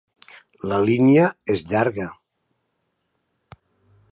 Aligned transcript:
La 0.71 0.79
línia 0.85 1.27
és 1.55 1.61
llarga. 1.73 2.09